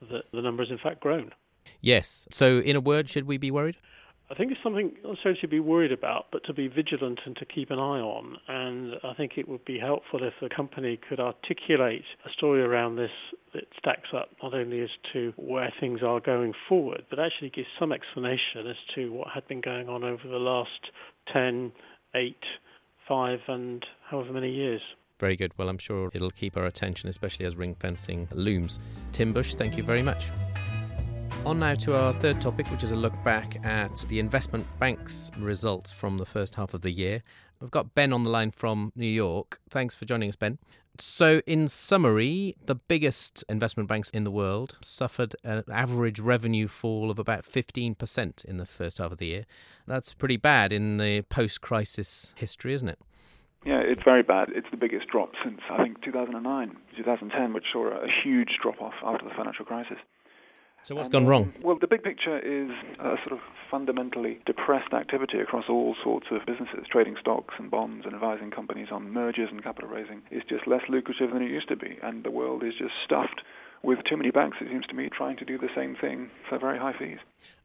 The, 0.00 0.24
the 0.32 0.42
number 0.42 0.64
has 0.64 0.70
in 0.72 0.78
fact 0.78 1.00
grown. 1.00 1.30
Yes. 1.80 2.26
So, 2.32 2.58
in 2.58 2.74
a 2.74 2.80
word, 2.80 3.08
should 3.08 3.26
we 3.26 3.38
be 3.38 3.52
worried? 3.52 3.76
I 4.30 4.34
think 4.34 4.52
it's 4.52 4.60
something 4.62 4.92
necessarily 5.02 5.40
to 5.40 5.48
be 5.48 5.60
worried 5.60 5.92
about, 5.92 6.26
but 6.30 6.44
to 6.44 6.52
be 6.52 6.68
vigilant 6.68 7.20
and 7.24 7.34
to 7.36 7.46
keep 7.46 7.70
an 7.70 7.78
eye 7.78 8.00
on. 8.00 8.36
And 8.46 8.94
I 9.02 9.14
think 9.14 9.32
it 9.38 9.48
would 9.48 9.64
be 9.64 9.78
helpful 9.78 10.22
if 10.22 10.34
the 10.42 10.50
company 10.54 10.98
could 11.08 11.18
articulate 11.18 12.04
a 12.26 12.30
story 12.36 12.60
around 12.62 12.96
this 12.96 13.10
that 13.54 13.64
stacks 13.78 14.10
up 14.14 14.28
not 14.42 14.52
only 14.52 14.82
as 14.82 14.90
to 15.14 15.32
where 15.36 15.72
things 15.80 16.00
are 16.02 16.20
going 16.20 16.52
forward, 16.68 17.04
but 17.08 17.18
actually 17.18 17.48
gives 17.48 17.68
some 17.80 17.90
explanation 17.90 18.66
as 18.68 18.76
to 18.94 19.10
what 19.12 19.28
had 19.32 19.48
been 19.48 19.62
going 19.62 19.88
on 19.88 20.04
over 20.04 20.28
the 20.28 20.36
last 20.36 20.90
10, 21.32 21.72
8, 22.14 22.36
5, 23.08 23.38
and 23.48 23.86
however 24.10 24.34
many 24.34 24.52
years. 24.52 24.82
Very 25.18 25.36
good. 25.36 25.52
Well, 25.56 25.70
I'm 25.70 25.78
sure 25.78 26.10
it'll 26.12 26.30
keep 26.30 26.56
our 26.56 26.66
attention, 26.66 27.08
especially 27.08 27.46
as 27.46 27.56
ring 27.56 27.74
fencing 27.80 28.28
looms. 28.32 28.78
Tim 29.10 29.32
Bush, 29.32 29.54
thank 29.54 29.78
you 29.78 29.82
very 29.82 30.02
much. 30.02 30.30
On 31.48 31.58
now 31.58 31.74
to 31.76 31.98
our 31.98 32.12
third 32.12 32.42
topic, 32.42 32.66
which 32.66 32.82
is 32.82 32.92
a 32.92 32.96
look 32.96 33.14
back 33.24 33.64
at 33.64 34.04
the 34.10 34.18
investment 34.18 34.66
bank's 34.78 35.30
results 35.38 35.90
from 35.90 36.18
the 36.18 36.26
first 36.26 36.56
half 36.56 36.74
of 36.74 36.82
the 36.82 36.90
year. 36.90 37.22
We've 37.58 37.70
got 37.70 37.94
Ben 37.94 38.12
on 38.12 38.22
the 38.22 38.28
line 38.28 38.50
from 38.50 38.92
New 38.94 39.08
York. 39.08 39.58
Thanks 39.70 39.94
for 39.94 40.04
joining 40.04 40.28
us, 40.28 40.36
Ben. 40.36 40.58
So, 40.98 41.40
in 41.46 41.66
summary, 41.68 42.54
the 42.66 42.74
biggest 42.74 43.46
investment 43.48 43.88
banks 43.88 44.10
in 44.10 44.24
the 44.24 44.30
world 44.30 44.76
suffered 44.82 45.36
an 45.42 45.64
average 45.72 46.20
revenue 46.20 46.68
fall 46.68 47.10
of 47.10 47.18
about 47.18 47.44
15% 47.44 48.44
in 48.44 48.58
the 48.58 48.66
first 48.66 48.98
half 48.98 49.12
of 49.12 49.16
the 49.16 49.26
year. 49.28 49.46
That's 49.86 50.12
pretty 50.12 50.36
bad 50.36 50.70
in 50.70 50.98
the 50.98 51.22
post 51.30 51.62
crisis 51.62 52.34
history, 52.36 52.74
isn't 52.74 52.90
it? 52.90 52.98
Yeah, 53.64 53.80
it's 53.80 54.02
very 54.04 54.22
bad. 54.22 54.50
It's 54.54 54.68
the 54.70 54.76
biggest 54.76 55.08
drop 55.08 55.32
since, 55.42 55.60
I 55.70 55.82
think, 55.82 56.02
2009, 56.04 56.76
2010, 56.94 57.52
which 57.54 57.64
saw 57.72 57.88
a 57.88 58.06
huge 58.22 58.58
drop 58.62 58.82
off 58.82 58.94
after 59.02 59.24
the 59.24 59.34
financial 59.34 59.64
crisis. 59.64 59.96
So 60.84 60.94
what's 60.94 61.08
and, 61.08 61.12
gone 61.12 61.26
wrong? 61.26 61.52
Well, 61.62 61.76
the 61.78 61.86
big 61.86 62.02
picture 62.02 62.38
is 62.38 62.70
a 62.98 63.16
sort 63.26 63.32
of 63.32 63.40
fundamentally 63.70 64.40
depressed 64.46 64.94
activity 64.94 65.38
across 65.38 65.64
all 65.68 65.94
sorts 66.02 66.28
of 66.30 66.46
businesses. 66.46 66.86
Trading 66.90 67.16
stocks 67.20 67.54
and 67.58 67.70
bonds 67.70 68.06
and 68.06 68.14
advising 68.14 68.50
companies 68.50 68.88
on 68.90 69.10
mergers 69.12 69.48
and 69.50 69.62
capital 69.62 69.90
raising 69.90 70.22
is 70.30 70.42
just 70.48 70.66
less 70.66 70.82
lucrative 70.88 71.32
than 71.32 71.42
it 71.42 71.50
used 71.50 71.68
to 71.68 71.76
be, 71.76 71.98
and 72.02 72.24
the 72.24 72.30
world 72.30 72.62
is 72.64 72.72
just 72.78 72.94
stuffed 73.04 73.42
with 73.82 73.98
too 74.08 74.16
many 74.16 74.30
banks, 74.30 74.56
it 74.60 74.68
seems 74.68 74.86
to 74.86 74.94
me, 74.94 75.08
trying 75.08 75.36
to 75.36 75.44
do 75.44 75.58
the 75.58 75.68
same 75.74 75.94
thing 76.00 76.30
for 76.48 76.58
very 76.58 76.78
high 76.78 76.96
fees. 76.98 77.18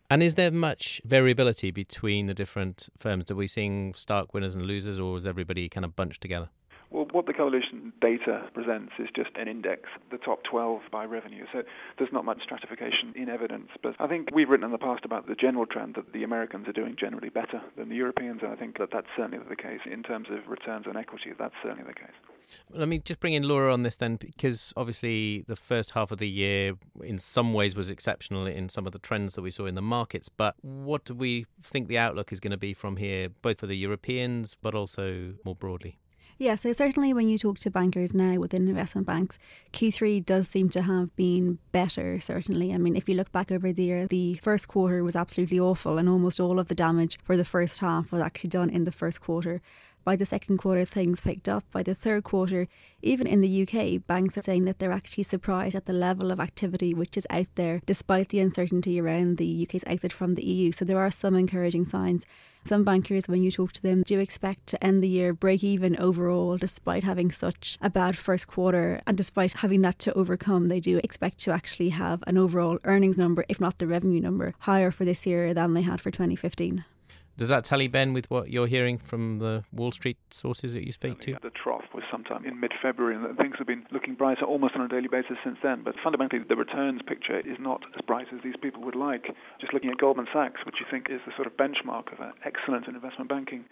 And 0.10 0.22
is 0.22 0.36
there 0.36 0.51
much 0.51 1.01
variability 1.05 1.72
between 1.72 2.27
the 2.27 2.34
different 2.34 2.89
firms? 2.98 3.32
Are 3.32 3.36
we 3.36 3.48
seeing 3.48 3.93
stark 3.93 4.34
winners 4.34 4.53
and 4.53 4.65
losers, 4.65 5.00
or 5.00 5.17
is 5.17 5.25
everybody 5.25 5.70
kind 5.70 5.86
of 5.86 5.96
bunched 5.96 6.22
together? 6.22 6.50
Well, 6.93 7.07
what 7.12 7.25
the 7.25 7.33
coalition 7.33 7.91
data 8.01 8.43
presents 8.53 8.93
is 9.00 9.09
just 9.15 9.31
an 9.35 9.47
index, 9.47 9.89
the 10.12 10.19
top 10.19 10.43
12 10.43 10.81
by 10.91 11.05
revenue. 11.05 11.45
So 11.51 11.63
there's 11.97 12.13
not 12.13 12.23
much 12.23 12.43
stratification 12.43 13.13
in 13.15 13.29
evidence. 13.29 13.69
But 13.81 13.95
I 14.00 14.05
think 14.05 14.29
we've 14.31 14.47
written 14.47 14.63
in 14.63 14.71
the 14.71 14.77
past 14.77 15.03
about 15.03 15.27
the 15.27 15.33
general 15.33 15.65
trend 15.65 15.95
that 15.95 16.13
the 16.13 16.23
Americans 16.23 16.67
are 16.67 16.71
doing 16.71 16.95
generally 17.00 17.29
better 17.29 17.63
than 17.75 17.89
the 17.89 17.95
Europeans. 17.95 18.41
And 18.43 18.51
I 18.51 18.55
think 18.55 18.77
that 18.77 18.89
that's 18.93 19.07
certainly 19.17 19.39
the 19.50 19.55
case 19.55 19.79
in 19.91 20.03
terms 20.03 20.27
of 20.29 20.47
returns 20.47 20.85
on 20.85 20.95
equity. 20.95 21.33
That's 21.38 21.55
certainly 21.63 21.83
the 21.83 21.95
case. 21.95 22.13
Let 22.69 22.88
me 22.88 23.00
just 23.00 23.19
bring 23.19 23.33
in 23.33 23.47
Laura 23.47 23.73
on 23.73 23.81
this 23.81 23.95
then, 23.95 24.17
because 24.17 24.71
obviously 24.77 25.45
the 25.47 25.55
first 25.55 25.91
half 25.91 26.12
of 26.12 26.19
the 26.19 26.29
year 26.29 26.73
in 27.03 27.17
some 27.17 27.55
ways 27.55 27.75
was 27.75 27.89
exceptional 27.89 28.45
in 28.45 28.69
some 28.69 28.85
of 28.85 28.91
the 28.91 29.00
trends 29.00 29.33
that 29.33 29.41
we 29.41 29.50
saw 29.50 29.65
in 29.65 29.73
the 29.73 29.81
markets. 29.81 30.29
But 30.29 30.55
what 30.62 31.05
do 31.05 31.15
we 31.15 31.47
think 31.59 31.88
the 31.88 31.97
outlook 31.97 32.31
is 32.31 32.39
going 32.39 32.51
to 32.51 32.57
be 32.57 32.75
from 32.75 32.97
here, 32.97 33.29
both 33.29 33.62
for 33.62 33.65
the 33.65 33.77
Europeans, 33.77 34.55
but 34.62 34.75
also 34.75 35.33
more 35.43 35.55
broadly? 35.55 35.97
Yeah, 36.38 36.56
so 36.56 36.74
certainly 36.74 37.13
when 37.13 37.30
you 37.30 37.38
talk 37.38 37.60
to 37.60 37.70
bankers 37.70 38.13
now 38.13 38.36
within 38.36 38.68
investment 38.68 39.06
banks, 39.08 39.38
Q3 39.72 40.25
does 40.25 40.48
seem 40.48 40.70
to 40.70 40.82
have 40.82 41.16
been 41.16 41.60
better, 41.72 42.20
certainly. 42.20 42.74
I 42.74 42.78
mean, 42.78 42.96
if 42.96 43.08
you 43.08 43.16
look 43.16 43.32
back 43.32 43.52
over 43.52 43.72
the 43.72 43.84
year, 43.84 44.08
the 44.08 44.36
first 44.36 44.68
quarter 44.68 45.04
was 45.04 45.16
absolutely 45.16 45.60
awful, 45.60 45.98
and 45.98 46.10
almost 46.10 46.40
all 46.40 46.60
of 46.60 46.68
the 46.68 46.75
damage 46.75 47.20
for 47.24 47.38
the 47.38 47.46
first 47.46 47.80
half 47.80 48.12
was 48.12 48.22
actually 48.22 48.50
done 48.50 48.70
in 48.70 48.84
the 48.84 48.92
first 48.92 49.22
quarter. 49.22 49.62
By 50.03 50.17
the 50.17 50.25
second 50.25 50.57
quarter, 50.57 50.83
things 50.83 51.22
picked 51.22 51.48
up. 51.48 51.63
By 51.72 51.81
the 51.81 51.95
third 51.95 52.25
quarter, 52.25 52.67
even 53.01 53.25
in 53.25 53.39
the 53.39 53.62
UK, 53.63 54.05
banks 54.05 54.38
are 54.38 54.41
saying 54.41 54.65
that 54.65 54.79
they're 54.79 54.91
actually 54.91 55.24
surprised 55.24 55.75
at 55.75 55.86
the 55.86 55.93
level 55.93 56.29
of 56.29 56.41
activity 56.41 56.93
which 56.93 57.15
is 57.15 57.25
out 57.29 57.48
there, 57.55 57.81
despite 57.86 58.29
the 58.29 58.41
uncertainty 58.41 59.00
around 59.00 59.38
the 59.38 59.63
UK's 59.63 59.83
exit 59.88 60.12
from 60.12 60.36
the 60.36 60.45
EU. 60.45 60.74
So 60.74 60.83
there 60.83 61.00
are 61.00 61.10
some 61.10 61.36
encouraging 61.36 61.86
signs. 61.86 62.25
Some 62.65 62.83
bankers, 62.83 63.27
when 63.29 63.43
you 63.43 63.51
talk 63.51 63.72
to 63.74 63.81
them, 63.81 64.03
do 64.03 64.19
expect 64.19 64.67
to 64.67 64.83
end 64.83 65.01
the 65.01 65.10
year 65.10 65.33
break 65.33 65.63
even 65.63 65.98
overall, 65.98 66.57
despite 66.57 67.03
having 67.03 67.31
such 67.31 67.77
a 67.81 67.89
bad 67.89 68.17
first 68.17 68.48
quarter. 68.48 69.01
And 69.07 69.15
despite 69.15 69.53
having 69.53 69.83
that 69.83 70.00
to 70.00 70.13
overcome, 70.13 70.67
they 70.67 70.79
do 70.81 71.00
expect 71.03 71.39
to 71.39 71.51
actually 71.51 71.89
have 71.89 72.24
an 72.27 72.38
overall 72.38 72.77
earnings 72.83 73.17
number, 73.17 73.45
if 73.48 73.62
not 73.62 73.79
the 73.79 73.88
revenue 73.88 74.22
number, 74.22 74.53
higher 74.60 74.91
for 74.91 75.05
this 75.05 75.25
year 75.25 75.53
than 75.53 75.74
they 75.74 75.81
had 75.81 76.01
for 76.01 76.12
2015. 76.12 76.86
Does 77.36 77.50
that 77.50 77.63
tally, 77.63 77.88
Ben, 77.88 78.13
with 78.13 78.30
what 78.30 78.52
you're 78.52 78.68
hearing 78.68 78.98
from 78.98 79.40
the 79.40 79.63
Wall 79.72 79.92
Street 79.92 80.18
sources 80.30 80.74
that 80.74 80.86
you 80.86 80.92
speak 80.92 81.20
to? 81.22 81.38
The 81.42 81.50
trough 81.50 81.86
was 81.94 82.04
sometime 82.12 82.46
in 82.46 82.60
mid-February, 82.60 83.16
and 83.16 83.38
things 83.38 83.56
have 83.58 83.66
been 83.66 83.86
looking 83.92 84.13
brighter 84.13 84.46
almost 84.46 84.75
on 84.75 84.82
a 84.82 84.88
daily 84.88 85.08
basis 85.08 85.38
since 85.44 85.58
then. 85.63 85.84
But 85.84 85.96
fundamentally, 86.04 86.44
the 86.48 86.56
returns 86.56 87.02
picture 87.08 87.40
is 87.40 87.58
not 87.60 87.82
as 87.96 88.06
bright 88.06 88.28
as 88.32 88.42
these 88.44 88.56
people 88.62 88.84
would 88.84 88.96
like. 88.96 89.25
Just 89.60 89.74
looking 89.74 89.90
at 89.90 89.98
Goldman 89.98 90.28
Sachs, 90.32 90.62
which 90.66 90.75
you 90.80 90.86
think 90.92 91.10
is 91.10 91.22
the 91.25 91.34
sort 91.36 91.48
of 91.48 91.58
benchmark 91.58 92.13
of 92.13 92.20
excellence 92.46 92.86
in 92.88 92.94
investment 92.94 93.30
banking, 93.30 93.66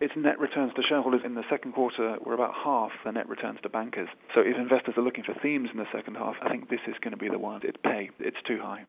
its 0.00 0.12
net 0.14 0.38
returns 0.38 0.72
to 0.74 0.82
shareholders 0.82 1.22
in 1.24 1.34
the 1.34 1.42
second 1.50 1.72
quarter 1.72 2.18
were 2.24 2.34
about 2.34 2.54
half 2.54 2.92
the 3.04 3.10
net 3.10 3.28
returns 3.28 3.58
to 3.62 3.68
bankers. 3.68 4.08
So 4.34 4.42
if 4.42 4.56
investors 4.56 4.94
are 4.96 5.02
looking 5.02 5.24
for 5.24 5.34
themes 5.42 5.70
in 5.72 5.78
the 5.78 5.90
second 5.92 6.16
half, 6.16 6.36
I 6.42 6.50
think 6.50 6.68
this 6.68 6.84
is 6.86 6.94
going 7.02 7.12
to 7.12 7.16
be 7.16 7.28
the 7.28 7.38
one. 7.38 7.62
It's 7.64 7.78
pay. 7.82 8.10
It's 8.20 8.36
too 8.46 8.58
high. 8.60 8.84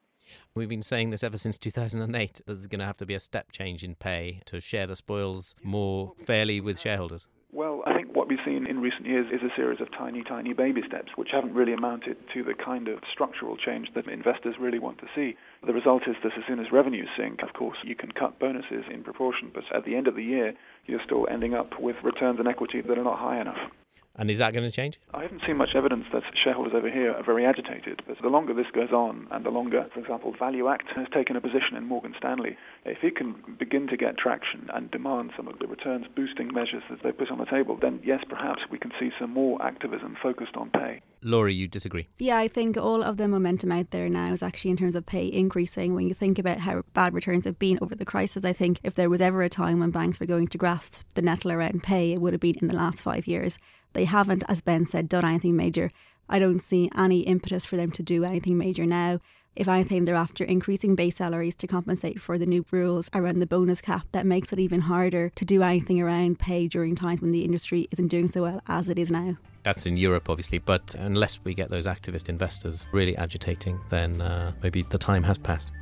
We've 0.56 0.70
been 0.70 0.84
saying 0.84 1.10
this 1.10 1.24
ever 1.24 1.38
since 1.38 1.58
2008 1.58 2.34
that 2.34 2.46
there's 2.46 2.68
going 2.68 2.80
to 2.80 2.86
have 2.86 2.98
to 2.98 3.06
be 3.06 3.14
a 3.14 3.20
step 3.20 3.52
change 3.52 3.84
in 3.84 3.96
pay 3.96 4.42
to 4.46 4.60
share 4.60 4.88
the 4.88 4.96
spoils 4.96 5.56
more 5.64 6.14
fairly 6.26 6.62
with 6.62 6.80
shareholders. 6.80 7.28
Well, 7.52 7.82
I 7.88 7.96
think 7.96 8.16
what 8.16 8.28
we've 8.28 8.38
seen 8.46 8.68
in 8.68 8.80
recent 8.80 9.08
years 9.08 9.26
is 9.34 9.42
a 9.42 9.56
series 9.56 9.82
of 9.82 9.92
tiny, 9.92 10.24
tiny 10.24 10.54
baby 10.54 10.84
steps, 10.86 11.14
which 11.16 11.30
haven't 11.32 11.56
really 11.56 11.74
amounted 11.74 12.16
to 12.34 12.44
the 12.44 12.54
kind 12.54 12.88
of 12.88 13.00
structural 13.12 13.58
change 13.58 13.88
that 13.96 14.08
investors 14.08 14.56
really 14.60 14.78
want 14.78 15.00
to 15.00 15.08
see. 15.16 15.36
The 15.66 15.74
result 15.74 16.04
is 16.08 16.16
that 16.22 16.38
as 16.38 16.44
soon 16.48 16.60
as 16.60 16.72
revenues 16.72 17.10
sink, 17.18 17.42
of 17.42 17.54
course, 17.54 17.78
you 17.84 17.96
can 17.96 18.12
cut 18.12 18.38
bonuses 18.38 18.86
in 18.94 19.04
proportion, 19.04 19.50
but 19.52 19.64
at 19.74 19.84
the 19.84 19.96
end 19.96 20.08
of 20.08 20.16
the 20.16 20.24
year, 20.24 20.54
you're 20.86 21.04
still 21.04 21.28
ending 21.30 21.56
up 21.56 21.80
with 21.80 21.96
returns 22.04 22.40
on 22.40 22.48
equity 22.48 22.82
that 22.82 22.98
are 23.00 23.04
not 23.04 23.18
high 23.18 23.42
enough. 23.42 23.72
And 24.20 24.30
is 24.30 24.40
that 24.40 24.52
going 24.52 24.66
to 24.66 24.72
change? 24.72 25.00
I 25.14 25.22
haven't 25.22 25.44
seen 25.48 25.56
much 25.56 25.70
evidence 25.76 26.04
that 26.12 26.24
shareholders 26.44 26.74
over 26.76 26.92
here 26.92 27.14
are 27.14 27.24
very 27.24 27.46
agitated. 27.46 28.02
But 28.06 28.18
the 28.22 28.28
longer 28.28 28.54
this 28.54 28.70
goes 28.76 28.92
on, 28.92 29.28
and 29.32 29.46
the 29.46 29.50
longer, 29.50 29.88
for 29.94 30.02
example, 30.02 30.34
ValueAct 30.34 30.94
has 30.98 31.08
taken 31.14 31.38
a 31.38 31.42
position 31.42 31.78
in 31.78 31.86
Morgan 31.86 32.14
Stanley, 32.18 32.58
if 32.84 33.02
it 33.02 33.16
can 33.16 33.36
begin 33.58 33.88
to 33.88 33.96
get 33.96 34.18
traction 34.18 34.70
and 34.74 34.92
demand 34.92 35.32
some 35.38 35.48
of 35.48 35.58
the 35.60 35.68
returns 35.68 36.06
boosting 36.18 36.54
measures 36.54 36.84
that 36.90 37.02
they 37.02 37.14
put 37.14 37.32
on 37.32 37.38
the 37.38 37.46
table, 37.46 37.78
then 37.82 38.02
yes, 38.04 38.22
perhaps 38.28 38.60
we 38.70 38.78
can 38.78 38.92
see 39.00 39.10
some 39.18 39.34
more 39.34 39.62
activism 39.62 40.18
focused 40.22 40.58
on 40.58 40.70
pay. 40.70 41.02
Laura, 41.22 41.52
you 41.52 41.68
disagree? 41.68 42.08
Yeah, 42.18 42.38
I 42.38 42.48
think 42.48 42.78
all 42.78 43.04
of 43.04 43.18
the 43.18 43.28
momentum 43.28 43.72
out 43.72 43.92
there 43.92 44.08
now 44.08 44.32
is 44.32 44.42
actually 44.42 44.72
in 44.72 44.78
terms 44.78 44.96
of 44.96 45.06
pay 45.06 45.28
increasing. 45.28 45.94
When 45.94 46.08
you 46.08 46.14
think 46.14 46.40
about 46.40 46.60
how 46.60 46.84
bad 46.94 47.14
returns 47.14 47.46
have 47.46 47.60
been 47.60 47.78
over 47.82 47.96
the 47.96 48.06
crisis, 48.06 48.46
I 48.46 48.54
think 48.54 48.80
if 48.84 48.96
there 48.96 49.10
was 49.10 49.22
ever 49.22 49.42
a 49.42 49.50
time 49.50 49.80
when 49.80 49.92
banks 49.92 50.20
were 50.20 50.26
going 50.26 50.48
to 50.48 50.58
grasp 50.58 51.04
the 51.16 51.22
nettle 51.22 51.52
around 51.52 51.84
pay, 51.84 52.14
it 52.14 52.22
would 52.22 52.34
have 52.34 52.40
been 52.40 52.58
in 52.62 52.68
the 52.68 52.76
last 52.76 53.02
five 53.02 53.28
years. 53.28 53.60
They 53.94 54.06
haven't, 54.06 54.44
as 54.48 54.62
Ben 54.62 54.86
said, 54.86 55.10
done 55.10 55.26
anything 55.26 55.56
major. 55.56 55.92
I 56.30 56.40
don't 56.40 56.62
see 56.62 56.90
any 56.96 57.22
impetus 57.22 57.66
for 57.66 57.76
them 57.76 57.92
to 57.92 58.04
do 58.04 58.24
anything 58.24 58.58
major 58.58 58.86
now. 58.86 59.20
If 59.60 59.68
anything, 59.68 60.06
they're 60.06 60.16
after 60.16 60.46
increasing 60.46 60.96
base 60.96 61.18
salaries 61.18 61.54
to 61.56 61.68
compensate 61.68 62.22
for 62.22 62.38
the 62.38 62.46
new 62.46 62.66
rules 62.72 63.10
around 63.14 63.40
the 63.40 63.46
bonus 63.46 63.82
cap 63.82 64.08
that 64.14 64.26
makes 64.26 64.54
it 64.54 64.60
even 64.60 64.80
harder 64.80 65.34
to 65.36 65.44
do 65.44 65.64
anything 65.64 66.00
around 66.00 66.40
pay 66.40 66.70
during 66.70 66.96
times 66.96 67.20
when 67.20 67.34
the 67.34 67.44
industry 67.44 67.90
isn't 67.92 68.08
doing 68.08 68.30
so 68.30 68.44
well 68.44 68.62
as 68.68 68.88
it 68.88 68.98
is 68.98 69.12
now. 69.12 69.36
That's 69.64 69.86
in 69.86 69.98
Europe, 69.98 70.30
obviously, 70.30 70.60
but 70.60 70.96
unless 70.98 71.44
we 71.44 71.54
get 71.54 71.70
those 71.70 71.88
activist 71.88 72.30
investors 72.30 72.88
really 72.94 73.18
agitating, 73.18 73.82
then 73.90 74.22
uh, 74.22 74.54
maybe 74.64 74.84
the 74.84 74.98
time 74.98 75.24
has 75.24 75.38
passed. 75.38 75.74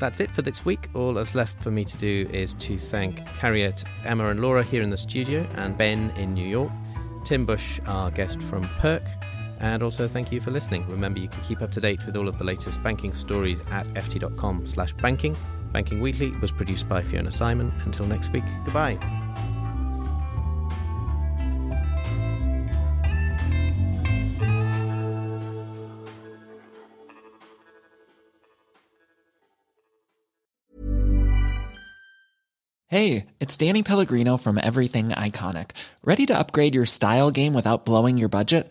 That's 0.00 0.18
it 0.18 0.32
for 0.32 0.42
this 0.42 0.64
week. 0.64 0.88
All 0.94 1.14
that's 1.14 1.36
left 1.36 1.62
for 1.62 1.70
me 1.70 1.84
to 1.84 1.96
do 1.98 2.28
is 2.32 2.54
to 2.54 2.78
thank 2.78 3.20
Harriet, 3.20 3.84
Emma, 4.04 4.28
and 4.28 4.42
Laura 4.42 4.64
here 4.64 4.82
in 4.82 4.90
the 4.90 4.96
studio, 4.96 5.46
and 5.54 5.78
Ben 5.78 6.10
in 6.16 6.34
New 6.34 6.48
York, 6.48 6.72
Tim 7.24 7.46
Bush, 7.46 7.78
our 7.86 8.10
guest 8.10 8.42
from 8.42 8.64
Pirc, 8.64 9.06
and 9.62 9.82
also 9.82 10.06
thank 10.08 10.30
you 10.30 10.40
for 10.40 10.50
listening. 10.50 10.86
Remember, 10.88 11.20
you 11.20 11.28
can 11.28 11.40
keep 11.42 11.62
up 11.62 11.72
to 11.72 11.80
date 11.80 12.04
with 12.04 12.16
all 12.16 12.28
of 12.28 12.36
the 12.36 12.44
latest 12.44 12.82
banking 12.82 13.14
stories 13.14 13.60
at 13.70 13.86
ft.com 13.94 14.66
slash 14.66 14.92
banking. 14.94 15.36
Banking 15.72 16.00
Weekly 16.00 16.32
was 16.42 16.52
produced 16.52 16.88
by 16.88 17.02
Fiona 17.02 17.30
Simon. 17.30 17.72
Until 17.84 18.06
next 18.06 18.32
week, 18.32 18.44
goodbye. 18.64 18.98
Hey, 32.88 33.28
it's 33.40 33.56
Danny 33.56 33.82
Pellegrino 33.82 34.36
from 34.36 34.58
Everything 34.58 35.08
Iconic. 35.10 35.70
Ready 36.04 36.26
to 36.26 36.38
upgrade 36.38 36.74
your 36.74 36.84
style 36.84 37.30
game 37.30 37.54
without 37.54 37.86
blowing 37.86 38.18
your 38.18 38.28
budget? 38.28 38.70